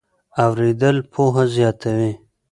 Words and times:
اورېدل 0.43 0.97
پوهه 1.13 1.43
زیاتوي. 1.55 2.11